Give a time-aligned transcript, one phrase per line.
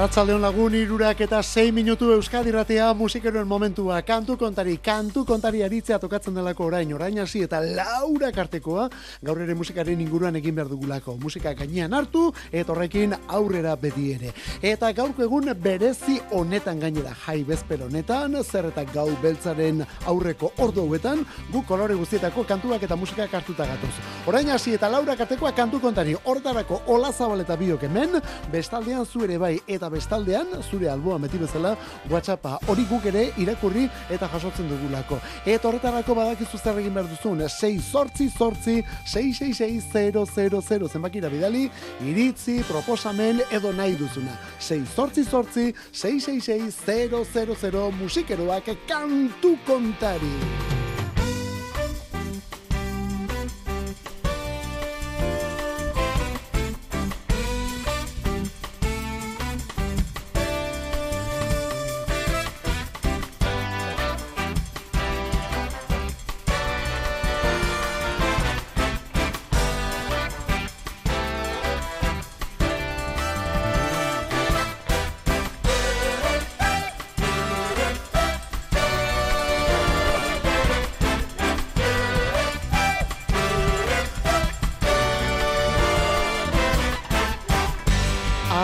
[0.00, 5.98] Arratzaldeon lagun irurak eta 6 minutu Euskadi ratea musikeroen momentua kantu kontari, kantu kontari aritzea
[6.00, 8.86] tokatzen delako orain, orain hasi eta laura kartekoa
[9.20, 11.18] gaur ere musikaren inguruan egin behar dugulako.
[11.20, 14.32] Musika gainean hartu eta horrekin aurrera beti ere.
[14.62, 20.86] Eta gaurko egun berezi honetan gainera jai bezper honetan, zer eta gau beltzaren aurreko ordo
[20.88, 23.92] huetan, gu kolore guztietako kantuak eta musika hartuta gatoz.
[24.26, 28.16] Orain hasi eta laura kartekoa kantu kontari, hortarako hola zabaleta biok hemen,
[28.50, 31.76] bestaldean zu ere bai eta bestaldean zure alboa meti bezala
[32.10, 35.18] WhatsAppa hori guk ere irakurri eta jasotzen dugulako.
[35.44, 41.70] Eta horretarako badakizu zer egin behar duzun 6 sortzi sortzi 666 zenbakira bidali
[42.06, 44.36] iritzi, proposamen edo nahi duzuna.
[44.58, 50.79] 6 sortzi sortzi 666 musikeroak kantu kontari.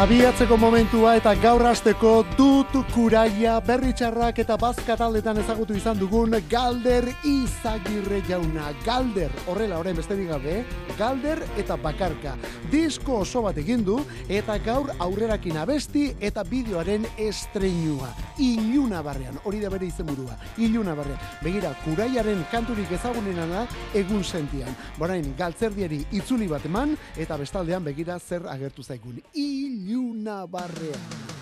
[0.06, 7.08] Abiatzeko momentua eta gaur hasteko dut kuraia berritxarrak eta bazka taldetan ezagutu izan dugun Galder
[7.26, 8.68] Izagirre jauna.
[8.84, 10.60] Galder, horrela horren beste digabe,
[10.94, 12.36] Galder eta Bakarka.
[12.76, 13.94] Disko oso bat egin du
[14.28, 18.10] eta gaur aurrerakin abesti eta bideoaren estreinua.
[18.44, 20.36] Iluna barrean, hori da bere izenburua.
[20.60, 21.22] Iluna barrean.
[21.40, 23.62] Begira, kuraiaren kanturik ezagunena da
[23.96, 24.76] egun sentian.
[24.98, 29.24] Borain, galtzerdiari itzuli bat eman eta bestaldean begira zer agertu zaigun.
[29.32, 31.35] Iluna una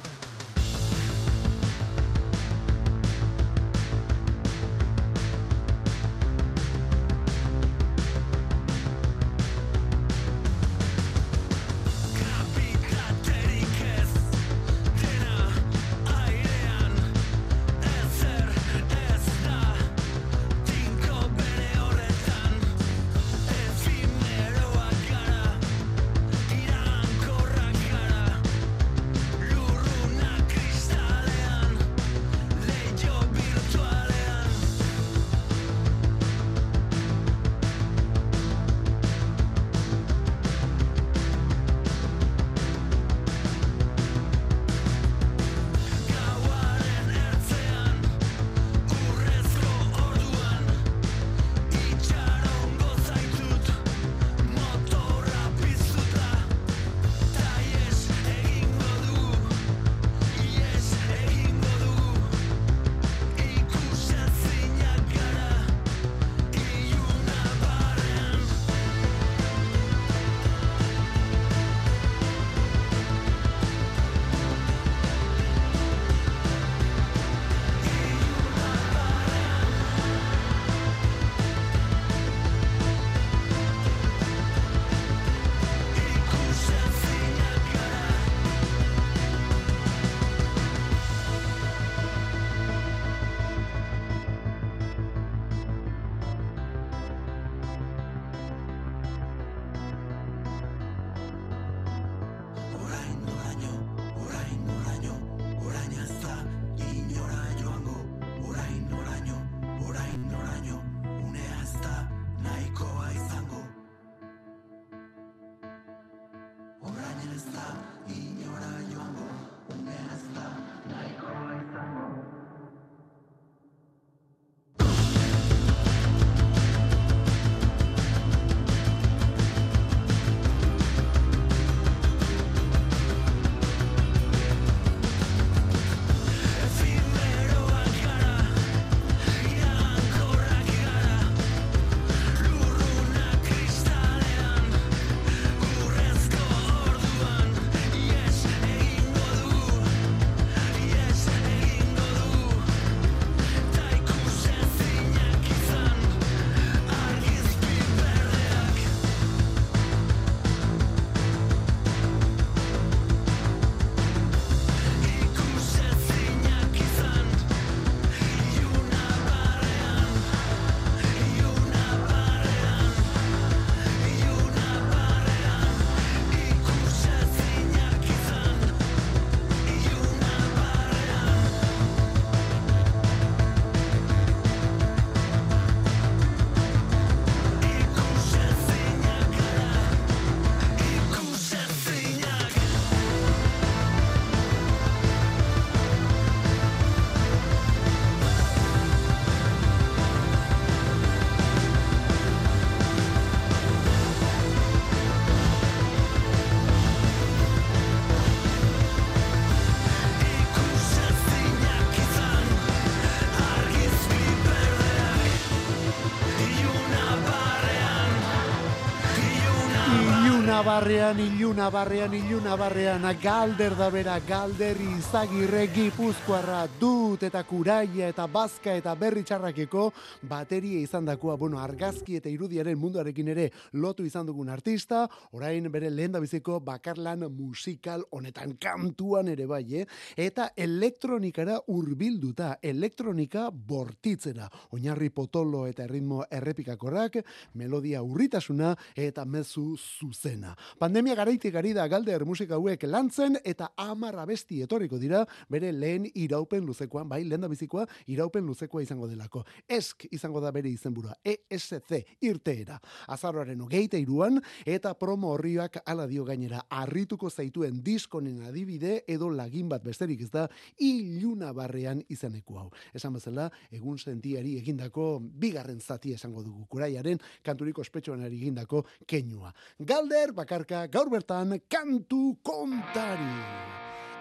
[220.64, 221.33] Barria, niño.
[221.44, 228.72] Iluna barrean, iluna barrean, galder da bera, galder izagirre gipuzkoarra dut eta kuraia eta bazka
[228.72, 229.90] eta berri txarrakeko
[230.30, 235.02] bateria izan dakoa, bueno, argazki eta irudiaren munduarekin ere lotu izan dugun artista,
[235.36, 239.84] orain bere lehen biziko bakarlan musikal honetan kantuan ere bai, eh?
[240.16, 247.20] eta elektronikara urbilduta, elektronika bortitzera, oinarri potolo eta ritmo errepikakorrak,
[247.60, 250.56] melodia urritasuna eta mezu zuzena.
[250.80, 256.04] Pandemia garaitik ari da galder musika hauek lantzen eta amar abesti etorriko dira bere lehen
[256.14, 259.42] iraupen luzekoan, bai, lehen da bizikoa iraupen luzekoa izango delako.
[259.68, 261.90] Esk izango da bere izenburua, ESC,
[262.22, 262.78] irteera.
[263.08, 269.68] Azaroaren ogeite iruan eta promo horriak ala dio gainera arrituko zaituen diskonen adibide edo lagin
[269.68, 270.46] bat besterik ez da
[270.78, 272.68] iluna barrean izaneko hau.
[272.94, 279.50] Esan bezala, egun sentiari egindako bigarren zati esango dugu kuraiaren kanturiko ospetsuan egindako keinua.
[279.80, 283.40] Galder bakarka gaur bertan kantu kontari.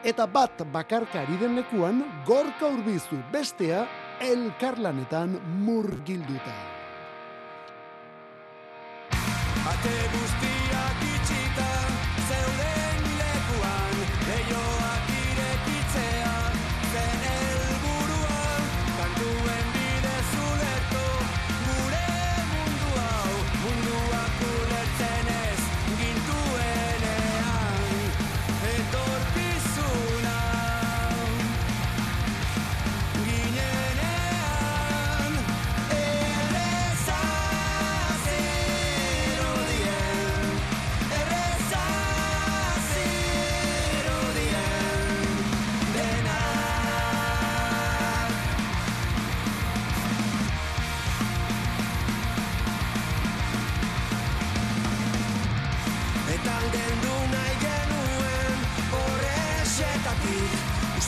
[0.03, 3.87] Eta bat bakarka ari den lekuan gorka urbizu bestea
[4.21, 6.55] elkarlanetan murgilduta.
[9.67, 10.52] Ate guztiak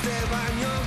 [0.05, 0.84] Uste baino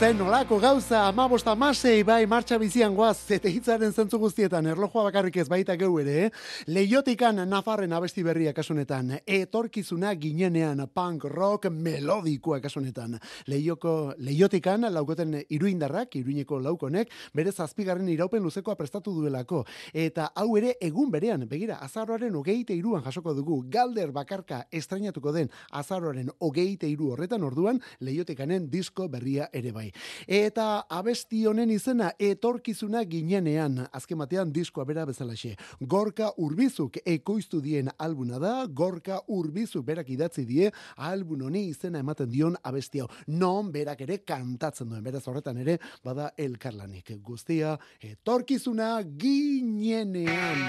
[0.00, 5.34] zen nolako gauza, amabosta masei, bai, martxa bizian guaz, zete hitzaren zentzu guztietan, erlojoa bakarrik
[5.42, 6.30] ez baita geu ere, eh?
[6.72, 13.18] Leiotikan nafarren abesti berria kasunetan, etorkizuna ginenean, punk rock melodikoa kasunetan.
[13.52, 19.66] Leioko, leiotikan laukoten iruindarrak, iruineko laukonek, bere zazpigarren iraupen luzekoa prestatu duelako.
[19.92, 25.52] Eta hau ere egun berean, begira, azaroaren ogeite iruan jasoko dugu, galder bakarka estrainatuko den
[25.70, 29.89] azaroaren ogeite iru horretan orduan, leiotikanen disko berria ere bai.
[30.26, 35.54] Eta abesti honen izena etorkizuna ginenean, azken batean diskoa bera bezalaxe.
[35.80, 42.30] Gorka Urbizuk ekoiztu dien albuna da, Gorka Urbizuk berak idatzi die albun honi izena ematen
[42.30, 43.08] dion abesti hau.
[43.26, 47.16] Non berak ere kantatzen duen, beraz horretan ere bada elkarlanik.
[47.24, 47.76] Guztia
[48.12, 50.66] etorkizuna ginenean.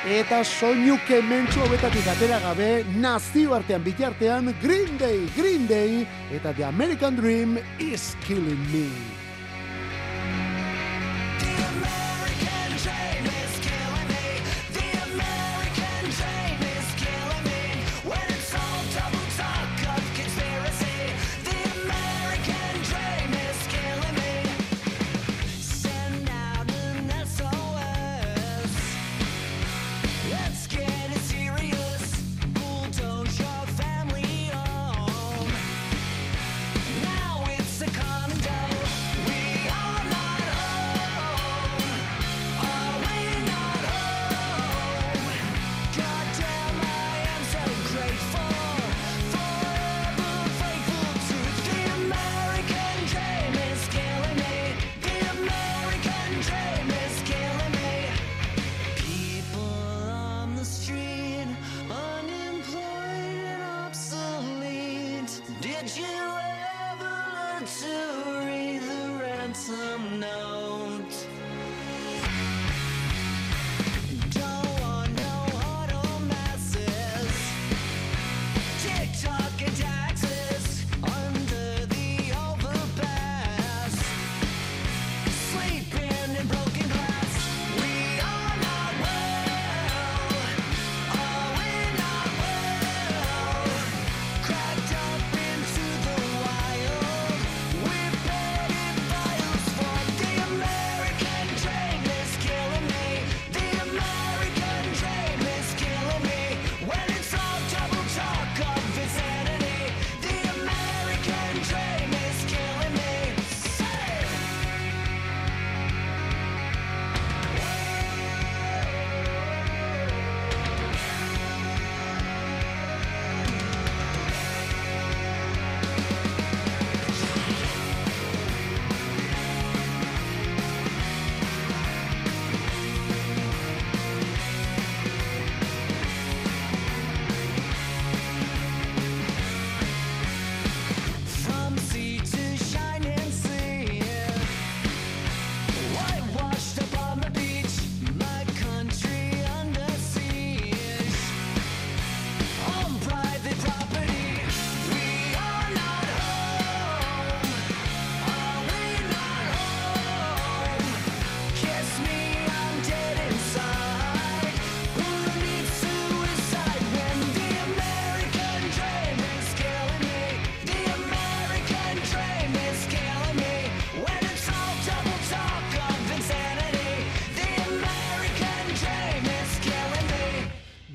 [0.00, 7.16] Eta soinu kementsu hobetatik atera gabe, nazioartean bitartean Green Day, Green Day, eta The American
[7.16, 9.19] Dream is killing me.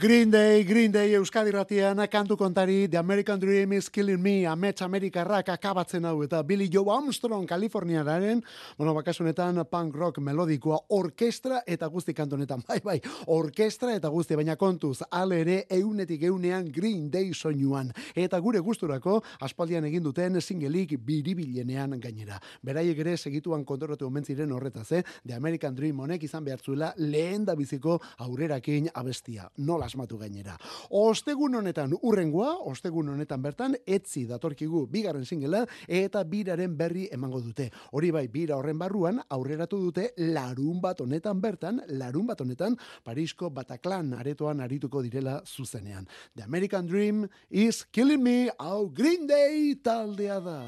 [0.05, 4.83] Green Day, Green Day Euskadi ratian, kantu kontari, The American Dream is Killing Me, Amets
[4.83, 8.43] Amerikarrak akabatzen hau, eta Billy Joe Armstrong, Kaliforniararen,
[8.77, 12.99] bueno, bakasunetan punk rock melodikoa, orkestra eta guzti kantonetan, bai, bai,
[13.33, 19.23] orkestra eta guzti, baina kontuz, ale ere eunetik eunean Green Day soinuan, eta gure gusturako
[19.41, 22.37] aspaldian egin duten singelik biribilenean gainera.
[22.61, 25.03] Beraiek ere segituan kontoratu omen ziren horretaz, eh?
[25.25, 29.49] The American Dream honek izan behar zuela lehen da biziko aurrerakin abestia.
[29.57, 30.57] Nola asmatu gainera.
[30.91, 37.69] Ostegun honetan urrengoa, ostegun honetan bertan, etzi datorkigu bigarren singela eta biraren berri emango dute.
[37.95, 42.75] Hori bai, bira horren barruan aurreratu dute larun bat honetan bertan, larun bat honetan
[43.05, 46.07] Parisko Bataclan aretoan arituko direla zuzenean.
[46.35, 50.59] The American Dream is killing me, hau Green Day taldea da.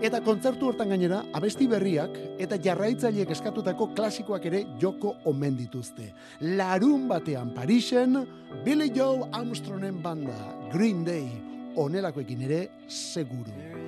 [0.00, 6.12] Eta kontzertu hortan gainera, abesti berriak eta jarraitzaileek eskatutako klasikoak ere joko omen dituzte.
[6.40, 8.20] Larun batean Parisen,
[8.64, 10.36] Billy Joe Armstrongen banda,
[10.72, 11.30] Green Day,
[11.76, 13.79] onelakoekin ere seguru.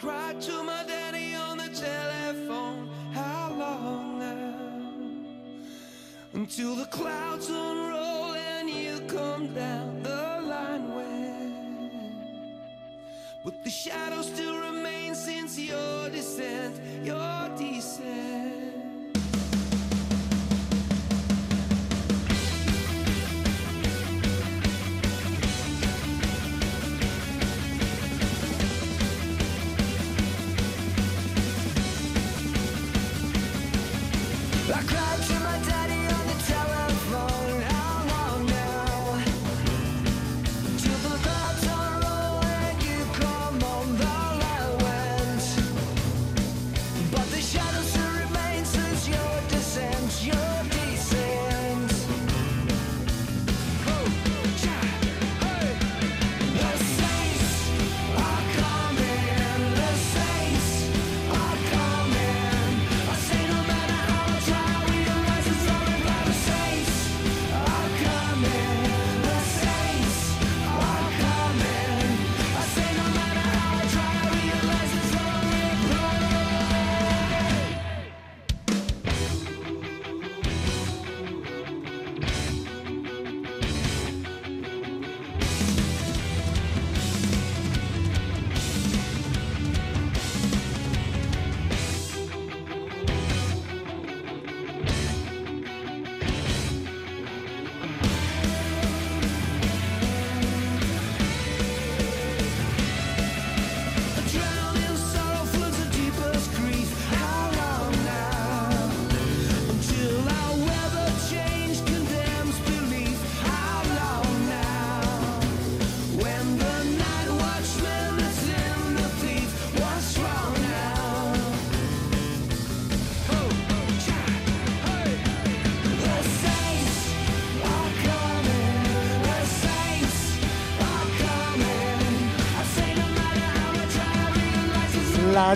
[0.00, 2.88] Cried to my daddy on the telephone.
[3.12, 4.56] How long now?
[6.32, 12.14] Until the clouds unroll and you come down the line when.
[13.44, 18.49] But the shadow still remains since your descent, your descent.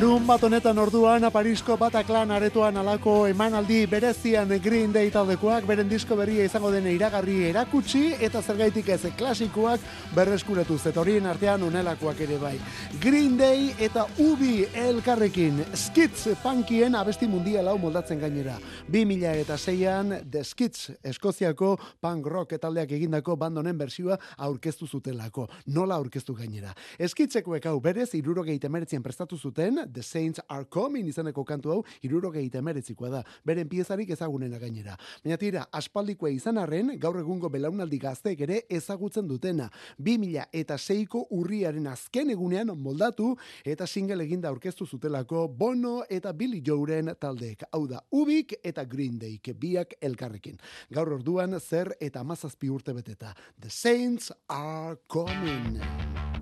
[0.04, 6.12] Larun bat honetan orduan Parisko Bataclan aretoan alako emanaldi berezian Green Day taldekoak beren disko
[6.18, 9.80] berria izango den iragarri erakutsi eta zergaitik ez klasikoak
[10.12, 12.52] berreskuratu zetorien artean onelakoak ere bai.
[13.00, 18.58] Green Day eta Ubi elkarrekin Skits punkien abesti mundial hau moldatzen gainera.
[18.92, 25.48] 2000 eta zeian The Skits Eskoziako punk rock taldeak egindako bandonen bersioa aurkeztu zutelako.
[25.72, 26.76] Nola aurkeztu gainera.
[26.98, 32.58] Eskitzekoek hau berez irurogeita emeretzien prestatu zuten The Saints Are Coming izeneko kantu hau irurogeita
[32.58, 33.22] emeretzikoa da.
[33.46, 34.96] Beren piezarik ezagunena gainera.
[35.24, 39.70] Baina tira, aspaldikoa izan arren, gaur egungo belaunaldi gazteek ere ezagutzen dutena.
[39.98, 43.32] 2000 eta seiko urriaren azken egunean moldatu
[43.64, 47.68] eta single eginda aurkeztu zutelako Bono eta Billy Joeren taldeek.
[47.72, 50.58] Hau da, Ubik eta Green Day, biak elkarrekin.
[50.90, 53.34] Gaur orduan zer eta mazazpi urte beteta.
[53.60, 56.33] The Saints Are Coming.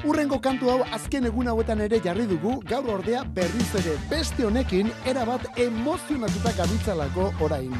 [0.00, 4.88] Urrengo kantu hau azken egun hauetan ere jarri dugu, gaur ordea berriz ere beste honekin
[5.12, 7.74] erabat emozionatuta gabitzalako orain.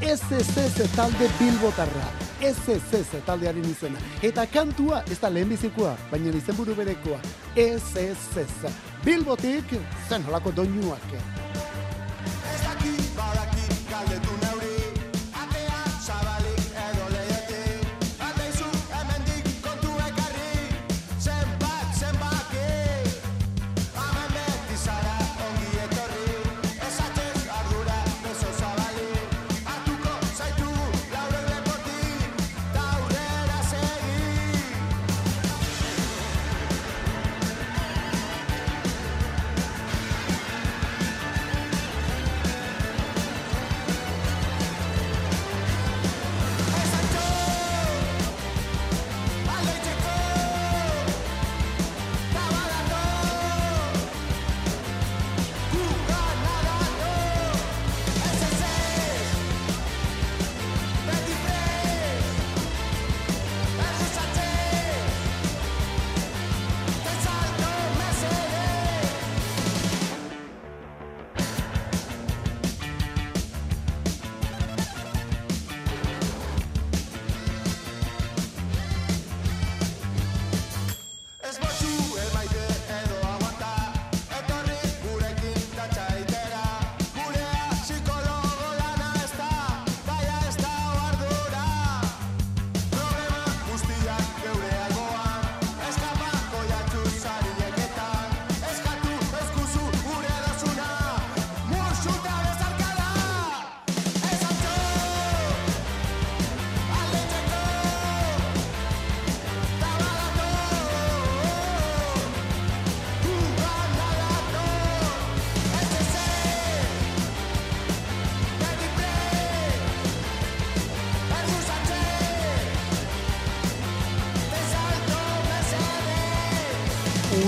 [0.00, 2.08] SSS talde bilbotarra,
[2.40, 4.00] SSS taldearen izena.
[4.24, 7.20] Eta kantua ez da lehenbizikoa, baina izenburu berekoa,
[7.60, 8.72] SSS.
[9.04, 9.76] Bilbotik
[10.08, 11.12] zen holako doinuak.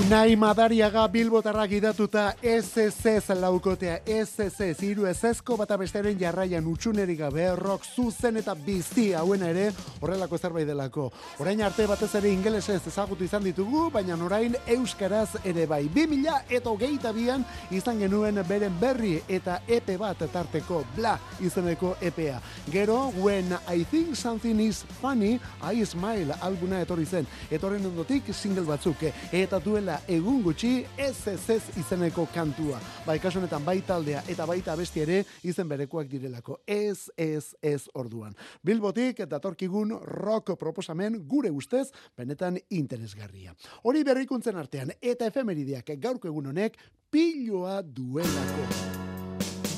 [0.09, 7.85] Unai Madariaga Bilbotarrak idatuta SSS laukotea SSS hiru esesko bata besteren jarraian utxunerik gabe rock
[7.85, 9.67] zuzen eta bizi hauen ere
[10.01, 11.11] horrelako zerbait delako.
[11.45, 15.83] Orain arte batez ere ingelesez ezagutu izan ditugu, baina orain euskaraz ere bai.
[15.93, 22.41] 2000 eta hogeita bian izan genuen beren berri eta epe bat tarteko bla izeneko epea.
[22.73, 27.29] Gero, when I think something is funny, I smile albuna etorri zen.
[27.51, 32.79] Etorren ondotik single batzuk eta duela egun gutxi SSS izeneko kantua.
[33.07, 36.59] Bai kasu honetan bai taldea eta baita abesti ere izen berekoak direlako.
[36.67, 38.35] SSS orduan.
[38.65, 43.55] Bilbotik datorkigun rock proposamen gure ustez benetan interesgarria.
[43.85, 46.79] Hori berrikuntzen artean eta efemerideak gaurko egun honek
[47.11, 48.69] piloa duelako.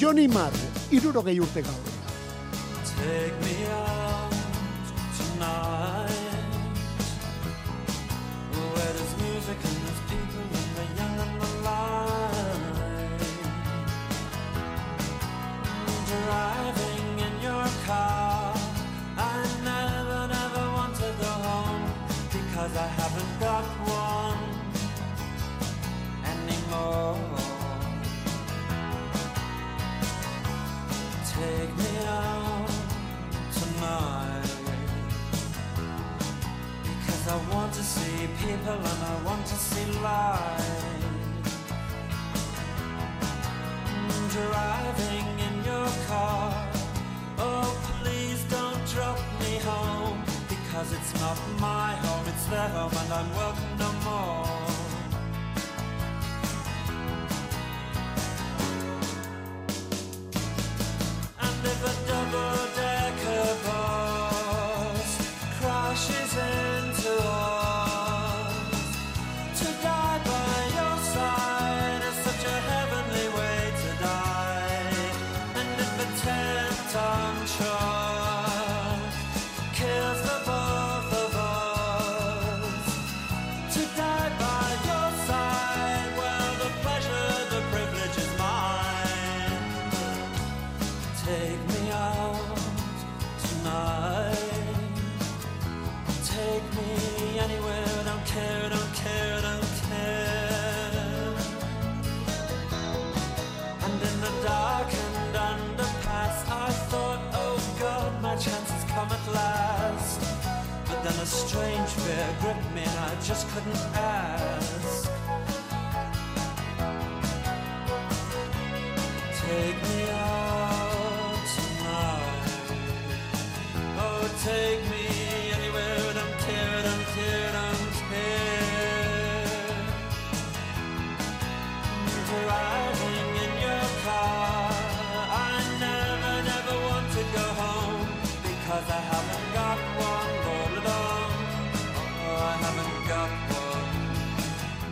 [0.00, 0.56] Johnny Marr,
[0.90, 1.92] irurogei urte gaur.
[3.00, 4.32] Take me out
[5.16, 6.19] tonight
[16.30, 18.19] Driving in your car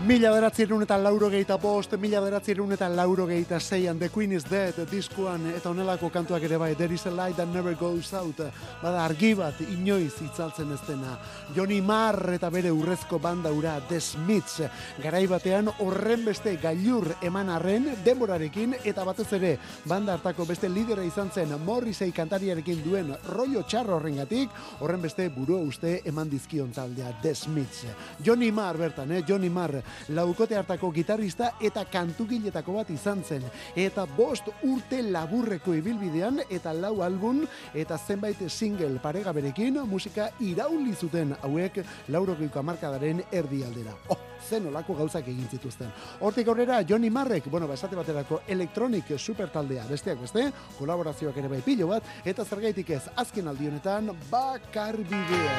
[0.09, 4.47] Mila beratzerun eta lauro gehieta post, mila beratzerun eta lauro gehieta zeian, The Queen is
[4.49, 8.41] Dead, diskuan, eta onelako kantuak ere bai, There is a light that never goes out,
[8.81, 11.19] bada argi bat, inoiz itzaltzen ez dena.
[11.55, 14.63] Johnny Marr eta bere urrezko banda ura, The Smiths,
[15.03, 19.53] garai batean horren beste gailur eman arren, denborarekin, eta batez ere,
[19.85, 25.61] banda hartako beste lidera izan zen, Morrissey kantariarekin duen rollo txarro horrengatik, horren beste burua
[25.61, 27.85] uste eman dizkion taldea, The Smiths.
[28.25, 29.23] Johnny Marr bertan, eh?
[29.29, 33.45] Johnny Marr, laukote hartako gitarrista eta kantugiletako bat izan zen.
[33.77, 41.37] Eta bost urte laburreko ibilbidean eta lau album eta zenbait single paregaberekin musika irauli zuten
[41.43, 43.95] hauek laurogeiko amarkadaren erdialdera.
[44.09, 45.91] Oh, zen olako gauzak egin zituzten.
[46.21, 51.49] Hortik aurrera Johnny Marrek, bueno, ba, esate baterako Electronic super taldea, besteak beste, kolaborazioak ere
[51.49, 55.59] bai pilo bat, eta zergaitik ez, azken aldi honetan, bakar bidea.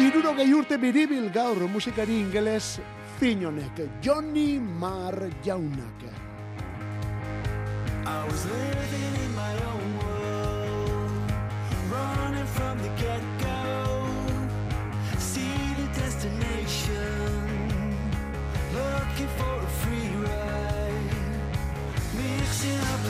[0.00, 2.78] Irurogei urte biribil gaur musikari ingeles
[3.22, 6.00] finonek, Johnny Marr jaunak.
[8.04, 11.30] I was living in my own world,
[11.92, 14.08] running from the get-go.
[15.18, 17.94] See the destination,
[18.74, 21.14] looking for a free ride,
[22.18, 23.01] mixing up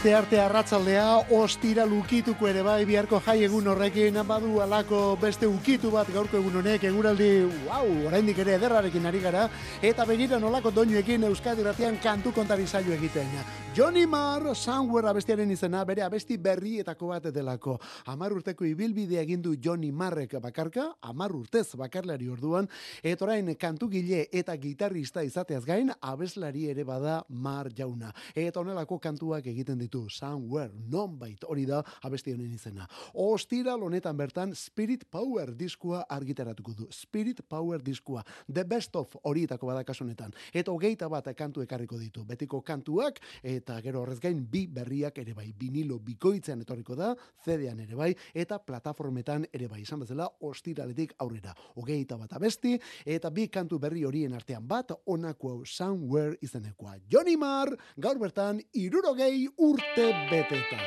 [0.00, 5.90] Aste arte arratzaldea, ostira lukituko ere bai, biharko jai egun horrekin, badu alako beste ukitu
[5.92, 7.28] bat gaurko egun honek, eguraldi,
[7.66, 9.42] wow, oraindik ere ederrarekin ari gara,
[9.84, 13.28] eta begira nolako doinuekin Euskadi ratian kantu kontari saio egiten.
[13.72, 17.76] Johnny Marr, Somewhere abestiaren izena, bere abesti berrietako bat delako.
[18.10, 22.66] Amar urteko ibilbidea egin du Johnny Marrek bakarka, amar urtez bakarlari orduan,
[22.98, 28.10] eta orain kantu gile eta gitarrista izateaz gain, abeslari ere bada Mar jauna.
[28.34, 32.88] Eta honelako kantuak egiten ditu, Somewhere, nonbait, hori da abesti honen izena.
[33.14, 36.88] Ostira honetan bertan Spirit Power diskua argitaratuko du.
[36.90, 38.26] Spirit Power diskua.
[38.52, 40.34] The best of horietako bada kasu honetan.
[40.52, 42.26] Eta hogeita bat kantu ekarriko ditu.
[42.26, 43.22] Betiko kantuak
[43.60, 45.50] eta gero horrez gain bi berriak ere bai.
[45.56, 47.12] Vinilo bikoitzean etorriko da,
[47.44, 49.82] CD-an ere bai, eta plataformetan ere bai.
[49.84, 51.54] Izan bezala, ostiraletik aurrera.
[51.76, 56.96] Hogeita bat abesti, eta bi kantu berri horien artean bat, onako Somewhere izenekoa.
[57.10, 60.80] Johnny Marr, gaur bertan, irurogei urte beteta.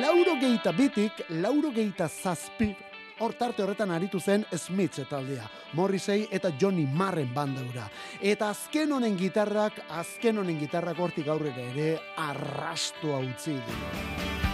[0.00, 2.74] Lauro geita bitik, lauro geita zazpi,
[3.20, 7.88] hor tarte horretan aritu zen Smith taldea, Morrissey eta Johnny Marren bandaura.
[8.20, 11.90] Eta azken honen gitarrak, azken honen gitarrak hortik aurrera ere
[12.28, 14.49] arrastoa utzi du.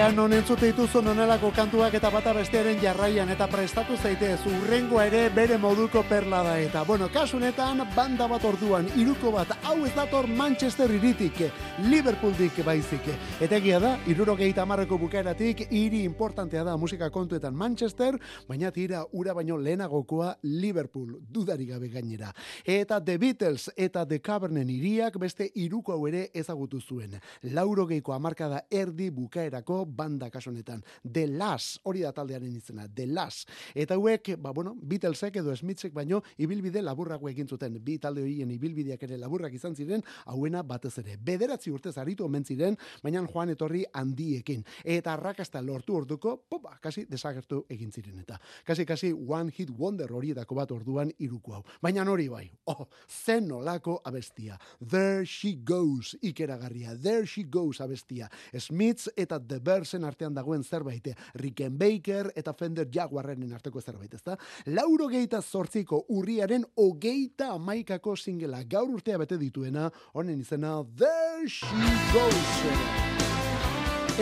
[0.00, 5.26] Ea non entzute dituzun onelako kantuak eta bata bestearen jarraian eta prestatu zaitez urrengoa ere
[5.28, 10.24] bere moduko perla da eta bueno, kasunetan banda bat orduan iruko bat hau ez dator
[10.26, 11.42] Manchester iritik
[11.80, 13.06] Liverpooldik baizik
[13.40, 19.32] eta egia da, irurogeita marreko bukaeratik hiri importantea da musika kontuetan Manchester, baina tira ura
[19.32, 25.94] baino lehenagokoa Liverpool dudari gabe gainera eta The Beatles eta The Cavernen iriak beste iruko
[25.94, 30.82] hau ere ezagutu zuen laurogeiko amarkada erdi bukaerako banda kasu honetan.
[31.04, 33.46] The Las, hori da taldearen izena, The Las.
[33.74, 37.78] Eta hauek, ba bueno, Beatlesek edo Smithsek baino ibilbide laburrago egin zuten.
[37.84, 41.16] Bi talde horien ibilbideak ere laburrak izan ziren, hauena batez ere.
[41.16, 44.64] Bederatzi urtez aritu omen ziren, baina joan etorri handiekin.
[44.84, 48.38] Eta arrakasta lortu orduko, popa, kasi desagertu egin ziren eta.
[48.66, 51.64] Kasi kasi one hit wonder horietako bat orduan iruko hau.
[51.82, 54.58] Baina hori bai, oh, zen nolako abestia.
[54.80, 56.96] There she goes, ikeragarria.
[57.00, 58.28] There she goes abestia.
[58.58, 64.36] Smiths eta The Bearsen artean dagoen zerbait, Rickenbacker eta Fender Jaguarrenen arteko zerbait, ezta?
[64.66, 71.66] Lauro geita zortziko urriaren ogeita amaikako singela gaur urtea bete dituena, honen izena There She
[72.12, 72.60] Goes.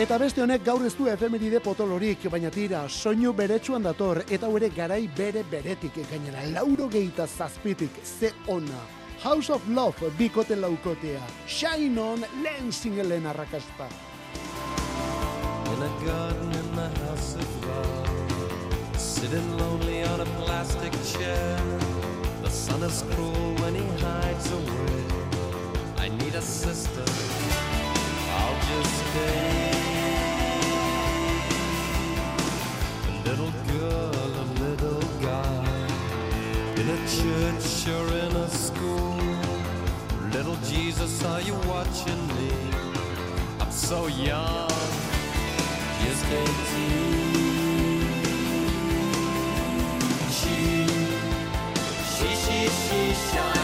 [0.01, 4.69] Eta beste honek gaur ez du efemeride potolorik, baina tira, soinu beretsuan dator, eta hori
[4.73, 8.81] garai bere beretik gainera, lauro geita zazpitik, ze ona.
[9.21, 13.89] House of Love, bikote laukotea, Shine On, lehen singelen arrakasta.
[15.73, 21.59] in a garden in the house of love, sitting lonely on a plastic chair.
[22.41, 25.08] The sun is cruel when he hides away.
[25.99, 27.03] I need a sister.
[28.39, 29.71] I'll just stay.
[33.07, 35.65] A little girl, a little guy.
[36.77, 39.17] In a church or in a school.
[40.31, 42.51] Little Jesus, are you watching me?
[43.59, 44.69] I'm so young,
[46.01, 47.19] just 18.
[50.31, 50.87] She,
[52.15, 52.69] she, she,
[53.13, 53.58] she,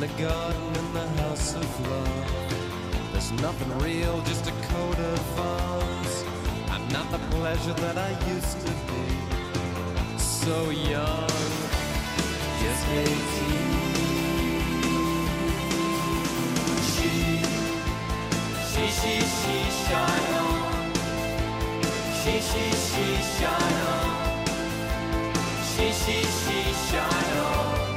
[0.00, 3.12] In a garden in the house of love.
[3.12, 6.24] There's nothing real, just a coat of arms.
[6.70, 9.04] I'm not the pleasure that I used to be.
[10.18, 11.28] So young,
[12.62, 13.10] just 18.
[16.92, 17.10] She,
[18.70, 19.56] she, she, she,
[19.86, 20.49] shine on.
[22.22, 24.44] She, she, she, shine on.
[25.64, 27.89] She, she, she, shine on.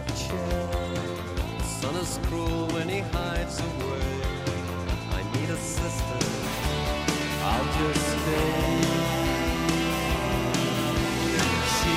[0.00, 1.64] Plastic chair.
[1.64, 4.00] Sun is cruel when he hides away.
[5.12, 6.18] I need a sister.
[7.42, 8.80] I'll just stay.
[11.76, 11.96] She,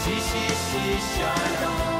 [0.00, 1.93] she, she, she, shine on.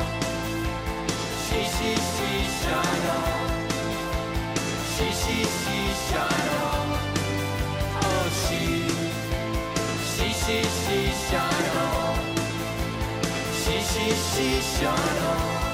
[14.07, 15.73] She, shine on.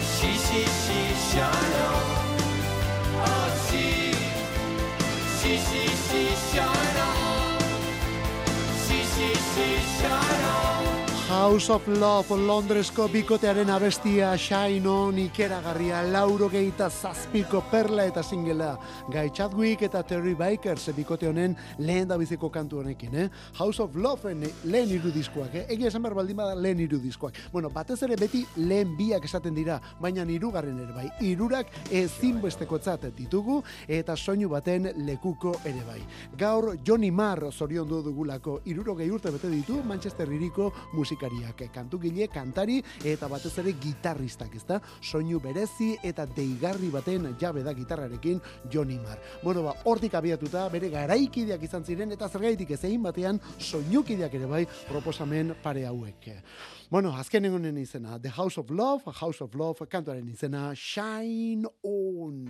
[0.00, 2.04] She, she, she, shine on.
[3.16, 4.14] Oh, she,
[5.38, 6.22] she, she, she,
[6.56, 7.60] shine on.
[8.86, 10.21] She, she, she, shine.
[11.42, 18.76] House of Love Londresko bikotearen abestia Shine On ikeragarria lauro geita zazpiko perla eta singela
[19.10, 23.28] Guy Chadwick eta Terry Bikers bikote honen lehen da biziko kantu honekin, eh?
[23.58, 25.64] House of Love lehen iru diskoak, eh?
[25.74, 27.34] Egia esan behar baldin bada lehen iru diskoak.
[27.50, 31.08] Bueno, batez ere beti lehen biak esaten dira, baina hirugarren ere bai.
[31.26, 35.98] Hirurak ezinbestekotzat ditugu eta soinu baten lekuko ere bai.
[36.38, 40.70] Gaur Johnny Marr zorion du dugulako irurogei urte bete ditu Manchester iriko
[41.32, 44.80] musikariak, kantugile, kantari eta batez ere gitarristak, ezta?
[45.00, 49.18] Soinu berezi eta deigarri baten jabe da gitarrarekin Johnny Marr.
[49.42, 54.46] Bueno, ba, hortik abiatuta bere garaikideak izan ziren eta zergaitik ez egin batean soinukideak ere
[54.46, 56.30] bai proposamen pare hauek.
[56.90, 62.44] Bueno, azkenengo honen izena, The House of Love, House of Love, kantuaren izena, Shine On.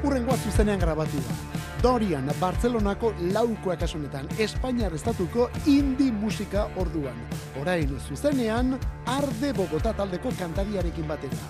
[0.00, 1.69] Urrengoa zuzenean grabatu da.
[1.82, 7.16] Dorian, Bartzelonako lauko akasunetan, Espainiar estatuko indie musika orduan.
[7.60, 8.74] Orain zuzenean,
[9.08, 11.40] Arde Bogota taldeko kantariarekin batera.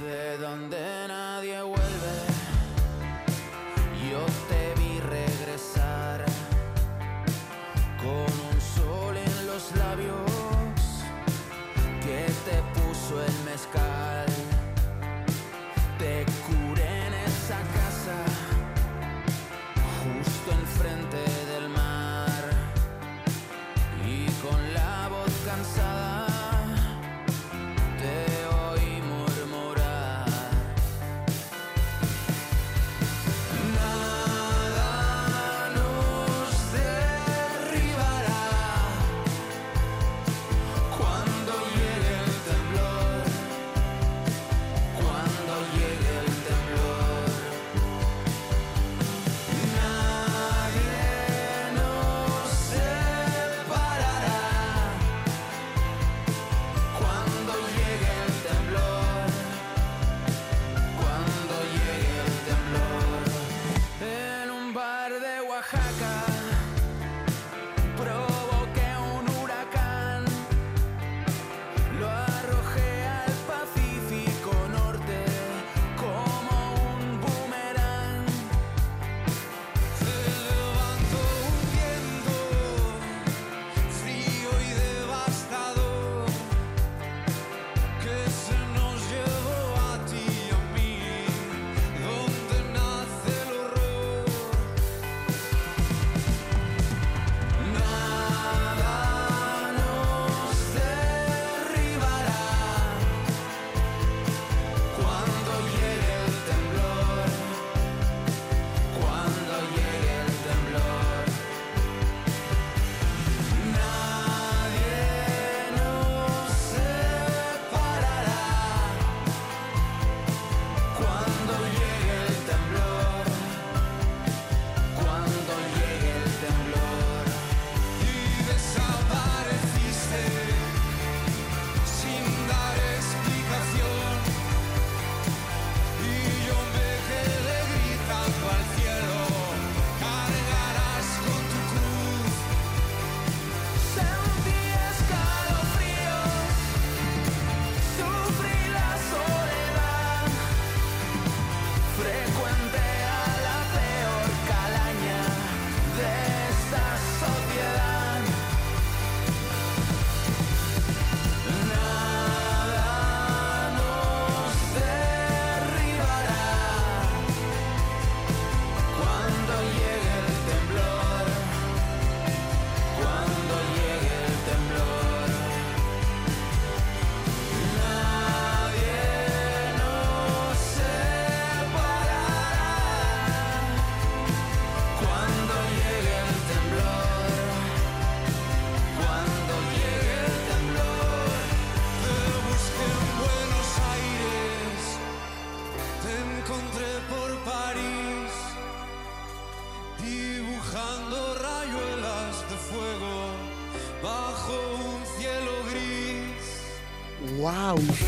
[0.00, 2.16] De donde nadie vuelve,
[4.08, 6.24] yo te vi regresar
[8.00, 8.45] con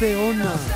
[0.00, 0.67] Wow, ze ona!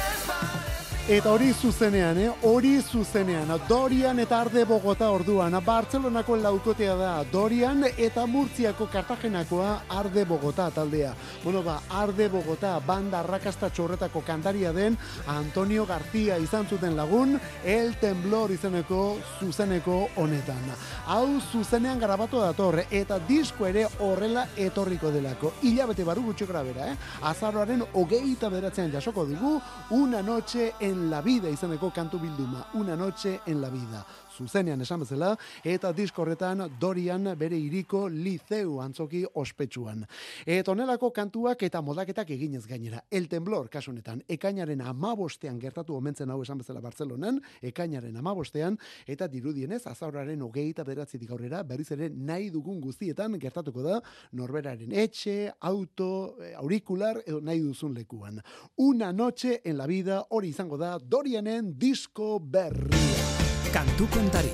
[1.12, 2.30] Eta hori zuzenean, eh?
[2.48, 3.50] hori zuzenean.
[3.68, 5.52] Dorian eta Arde Bogota orduan.
[5.60, 7.10] Bartzelonako laukotea da.
[7.28, 11.10] Dorian eta Murtziako Kartagenakoa Arde Bogota taldea.
[11.42, 14.96] Bueno, ba, Arde Bogota banda arrakasta txorretako kantaria den
[15.26, 20.64] Antonio García izan zuten lagun, El Temblor izeneko zuzeneko honetan.
[21.12, 25.52] Hau zuzenean garabatu dator eta disko ere horrela etorriko delako.
[25.60, 26.96] Hilabete baru gutxi grabera, eh?
[27.20, 29.58] Azaroaren hogeita beratzean jasoko dugu,
[29.90, 32.66] una noche en la vida izeneko kantu bilduma.
[32.74, 34.05] Una noche en la vida.
[34.43, 35.32] Zuzenean esan bezala,
[35.64, 40.05] eta disko horretan Dorian bere iriko liceu antzoki ospetsuan.
[40.47, 43.03] Eta onelako kantuak eta modaketak eginez gainera.
[43.11, 49.28] El temblor, kasu honetan, ekainaren amabostean gertatu omentzen hau esan bezala Bartzelonan, ekainaren amabostean, eta
[49.30, 54.01] dirudienez, azauraren hogeita beratzitik aurrera, berriz ere nahi dugun guztietan gertatuko da,
[54.32, 58.40] norberaren etxe, auto, eh, aurikular, edo nahi duzun lekuan.
[58.76, 63.32] Una noche en la vida, hori izango da, Dorianen disko berria.
[63.72, 64.50] Kantu kontari.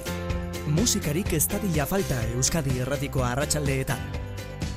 [0.71, 3.99] Musikarik ez dadila falta Euskadi erratiko arratsaldeetan.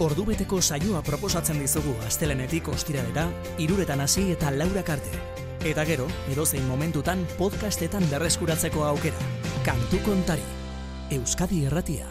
[0.01, 3.27] Ordubeteko saioa proposatzen dizugu astelenetik ostiralera,
[3.61, 5.21] iruretan hasi eta laurak arte.
[5.61, 9.29] Eta gero, edozein momentutan podcastetan berreskuratzeko aukera.
[9.67, 10.47] Kantu kontari.
[11.11, 12.09] Euskadi erratia.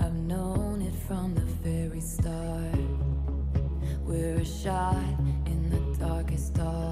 [0.00, 2.80] I've known it from the very start.
[4.08, 4.96] We're a shot
[5.44, 6.83] in the darkest dark.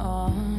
[0.00, 0.49] on.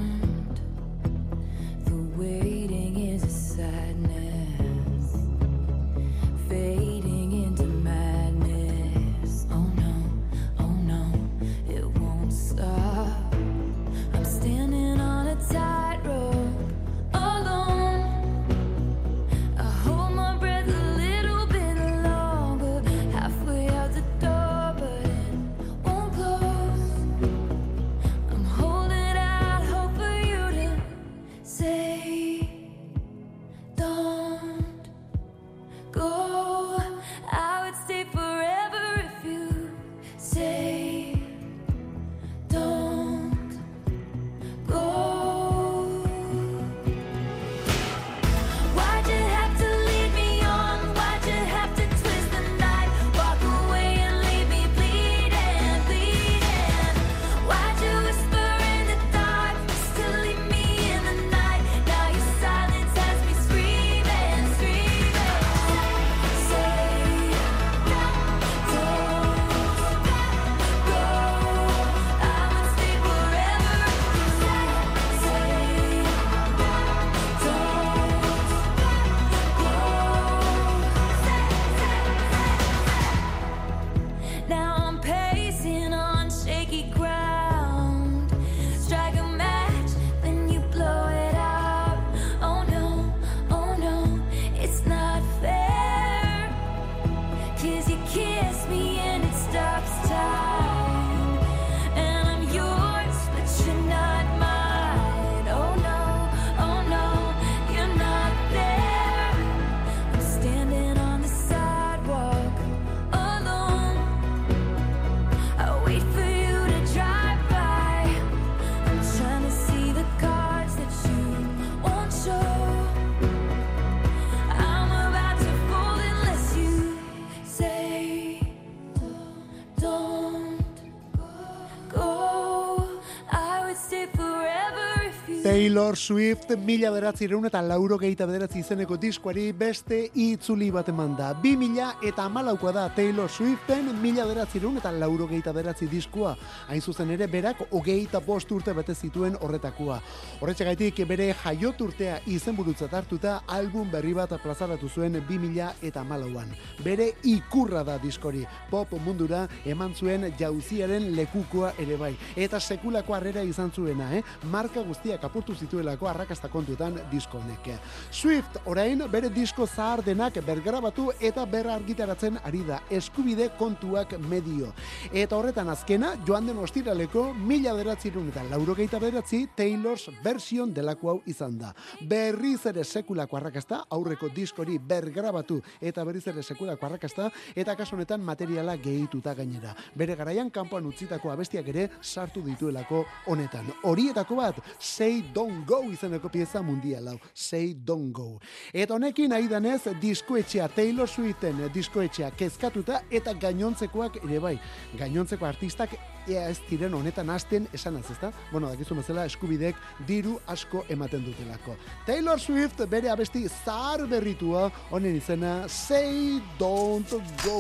[135.71, 141.29] Taylor Swift mila beratzireun eta lauro gehieta bederatzi izeneko diskoari beste itzuli bat eman da.
[141.31, 146.33] Bi mila eta amalaukoa da Taylor Swiften mila beratzireun eta lauro gehieta beratzi diskoa.
[146.67, 150.01] Hain zuzen ere berak hogeita bost urte bete zituen horretakoa.
[150.41, 156.51] Horretxegaitik bere jaioturtea izenburutzat hartuta album berri bat plazaratu zuen bi mila eta amalauan.
[156.83, 158.43] Bere ikurra da diskori.
[158.69, 162.11] Pop mundura eman zuen jauziaren lekukoa ere bai.
[162.35, 164.23] Eta sekulako harrera izan zuena, eh?
[164.51, 167.69] Marka guztiak apurtu zituelako arrakasta kontuetan disko honek.
[168.11, 174.71] Swift orain bere disko zahar denak bergrabatu eta berra argitaratzen ari da eskubide kontuak medio.
[175.11, 181.17] Eta horretan azkena, joan den ostiraleko mila beratzirun eta laurogeita beratzi Taylor's version delako hau
[181.29, 181.73] izan da.
[182.01, 188.23] Berriz ere sekulako arrakasta, aurreko diskori bergrabatu eta berriz ere sekulako arrakasta, eta kasu honetan
[188.25, 189.75] materiala gehituta gainera.
[189.95, 193.69] Bere garaian kanpoan utzitako abestiak ere sartu dituelako honetan.
[193.89, 195.19] Horietako bat, Say Say
[195.51, 198.39] Don't Go izeneko pieza mundial hau, Say Don't Go.
[198.71, 204.53] Eta honekin nahi danez, diskoetxea Taylor Swiften diskoetxea kezkatuta eta gainontzekoak ere bai.
[204.99, 205.97] Gainontzeko artistak
[206.29, 208.31] ea ez diren honetan hasten esan ez, ezta?
[208.53, 209.75] Bueno, dakizu bezala eskubidek
[210.07, 211.75] diru asko ematen dutelako.
[212.07, 217.11] Taylor Swift bere abesti zahar berritua honen izena Say Don't
[217.43, 217.59] Go.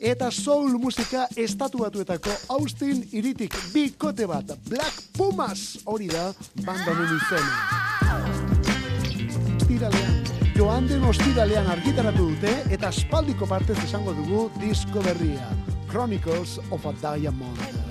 [0.00, 6.32] Eta soul musika estatuatuetako Austin iritik bikote bat Black Pumas hori da
[6.64, 7.56] banda honen izena.
[9.56, 10.20] Ostiralean,
[10.56, 15.48] joan den ostiralean argitaratu dute eta espaldiko partez esango dugu disko berria.
[15.88, 17.86] Chronicles of a Diamond.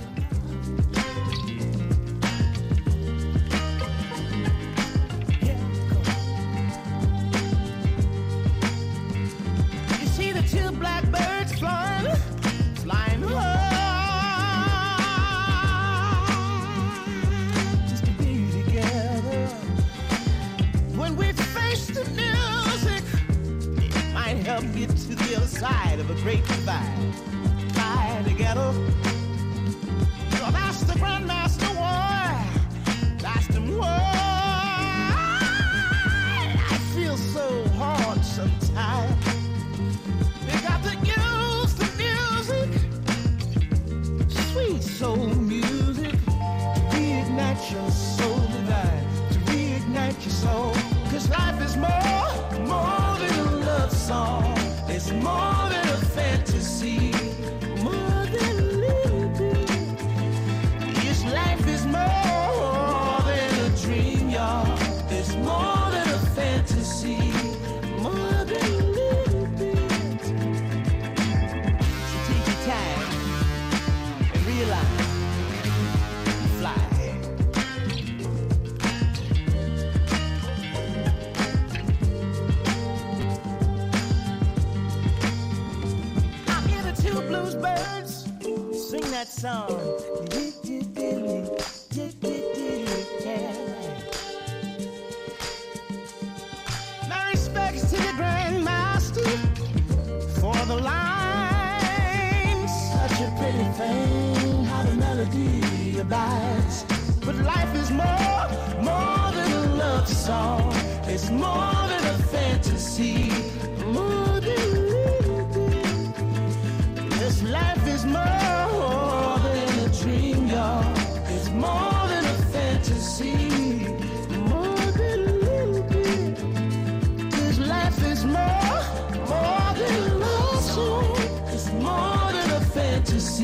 [25.65, 27.15] Side of a great divide.
[27.73, 28.69] Fly together.
[30.33, 31.44] Well, that's the Grandmaster
[89.25, 89.69] that song.
[97.09, 99.29] My respects to the Grandmaster
[100.39, 102.67] for the line.
[102.67, 106.85] Such a pretty thing, how the melody abides.
[107.25, 108.47] But life is more,
[108.83, 110.73] more than a love song.
[111.07, 111.64] It's more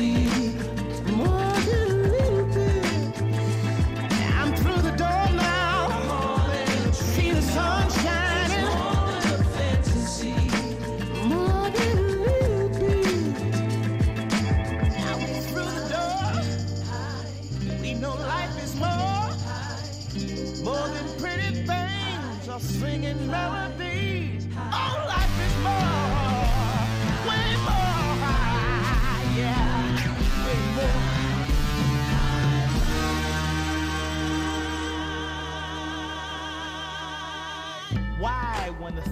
[0.02, 0.41] see.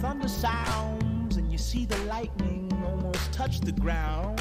[0.01, 4.40] Thunder sounds and you see the lightning almost touch the ground,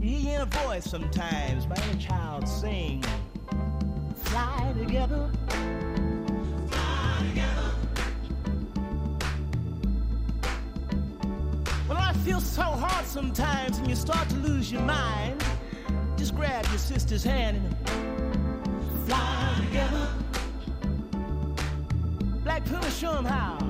[0.00, 3.04] you hear a voice sometimes by a child sing,
[4.16, 5.30] Fly together.
[6.68, 7.70] Fly together.
[11.86, 15.44] Well, I feel so hard sometimes and you start to lose your mind.
[16.16, 18.07] Just grab your sister's hand and
[22.68, 23.67] punish them how?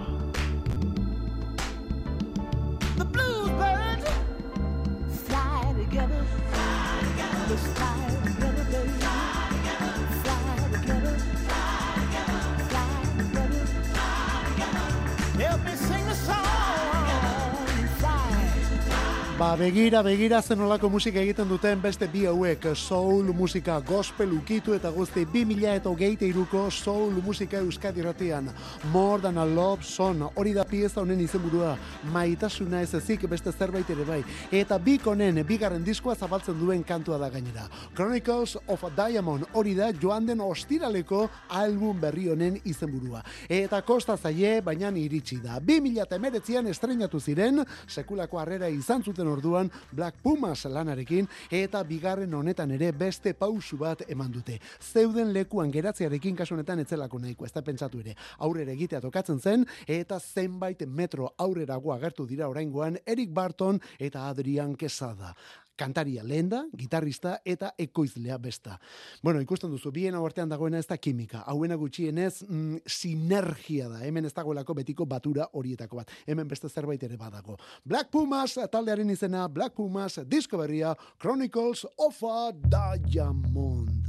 [19.39, 24.91] Ba, begira, begira zenolako musika egiten duten beste bi hauek, soul musika, gospel ukitu eta
[24.91, 28.49] guzti 2000 eta hogeite iruko soul musika euskadi ratian.
[28.91, 31.77] More than a love song, hori da pieza honen izenburua,
[32.11, 34.25] maitasuna ez ezik beste zerbait ere bai.
[34.51, 37.69] Eta bik honen, bigarren diskoa zabaltzen duen kantua da gainera.
[37.95, 43.23] Chronicles of a Diamond, hori da joan den ostiraleko album berri honen izenburua.
[43.49, 45.61] Eta kosta zaie, baina iritsi da.
[45.63, 52.35] 2000 eta emeretzian estrenatu ziren, sekulako harrera izan zuten orduan Black Pumas lanarekin eta bigarren
[52.35, 54.59] honetan ere beste pausu bat eman dute.
[54.81, 58.17] Zeuden lekuan geratzearekin kasu honetan etzelako nahiko, ez da pentsatu ere.
[58.39, 64.77] Aurrera egitea tokatzen zen eta zenbait metro aurrerago agertu dira oraingoan Eric Barton eta Adrian
[64.77, 65.35] Quesada
[65.79, 68.79] kantaria lehen da, gitarrista eta ekoizlea besta.
[69.23, 71.45] Bueno, ikusten duzu, bien hau artean dagoena ez da kimika.
[71.47, 74.03] Hauena gutxienez, mm, sinergia da.
[74.05, 76.13] Hemen ez dagoelako betiko batura horietako bat.
[76.27, 77.57] Hemen beste zerbait ere badago.
[77.85, 84.09] Black Pumas, taldearen izena, Black Pumas, disko berria, Chronicles of a Diamond.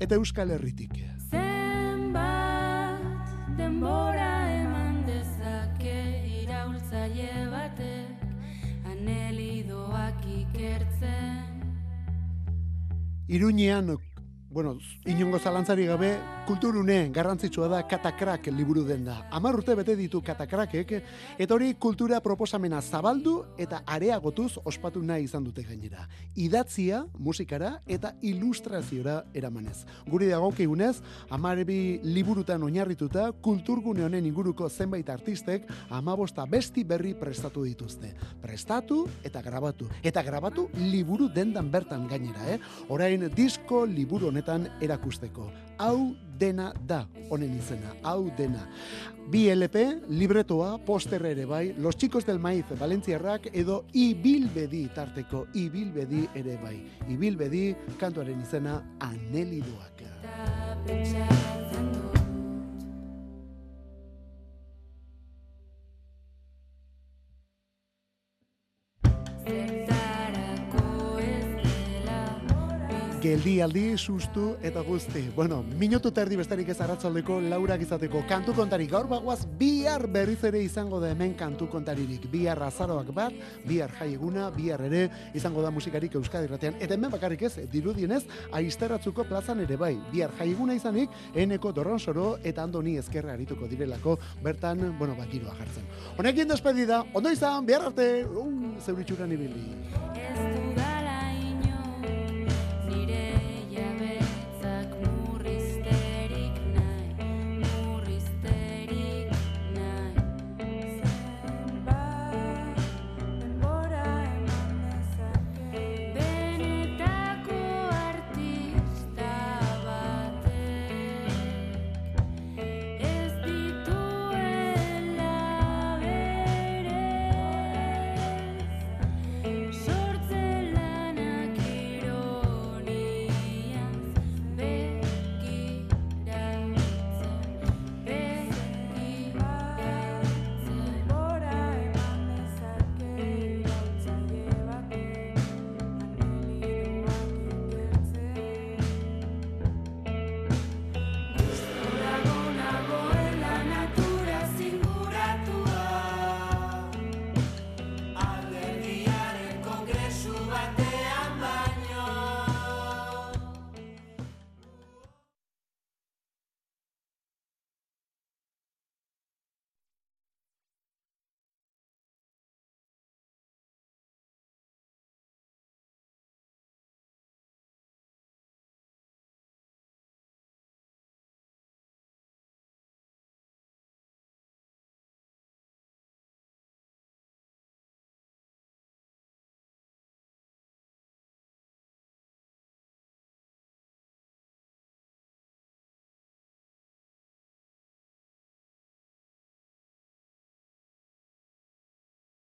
[0.00, 1.45] Eta Euskal Herritik.
[13.28, 13.98] Iruñean,
[14.50, 19.16] bueno, inongo zalantzari gabe, kulturune garrantzitsua da katakrak liburu den da.
[19.34, 20.92] Amar urte bete ditu katakrakek,
[21.42, 26.06] eta hori kultura proposamena zabaldu eta areagotuz ospatu nahi izan dute gainera.
[26.36, 29.84] Idatzia, musikara eta ilustraziora eramanez.
[30.06, 31.00] Guri dagokigunez,
[31.34, 38.14] amarebi liburutan oinarrituta, kulturgune honen inguruko zenbait artistek amabosta besti berri prestatu dituzte.
[38.42, 39.90] Prestatu eta grabatu.
[40.02, 42.60] Eta grabatu liburu dendan bertan gainera, eh?
[42.88, 45.50] Orain disko liburu honetan erakusteko.
[45.78, 48.62] Hau dena da honen izena, hau dena.
[49.30, 56.28] Bi LP, libretoa, posterra ere bai, Los Chicos del Maiz, Valentziarrak, edo Ibilbedi tarteko, Ibilbedi
[56.34, 56.78] ere bai.
[57.10, 60.04] Ibilbedi, kantuaren izena, Anelidoak.
[73.26, 75.24] Geldialdi, sustu eta guzti.
[75.34, 80.38] Bueno, minutu eta erdi bestarik ez arratzaldeko laurak izateko kantu kontari gaur bagoaz bihar berriz
[80.46, 82.28] ere izango da hemen kantu kontaririk.
[82.30, 83.34] Bihar azaroak bat,
[83.66, 86.78] bihar jai eguna, bihar ere izango da musikarik Euskadi irratean.
[86.78, 88.22] Eta hemen bakarrik ez, dirudienez,
[88.60, 89.96] aizterratzuko plazan ere bai.
[90.12, 95.90] Bihar jai eguna izanik, eneko dorronsoro eta andoni ezkerra arituko direlako, bertan, bueno, bakiroa jartzen.
[96.14, 98.48] Honekin despedida, ondo izan, bihar arte, uh,
[98.86, 100.65] zeuritxuran ibili.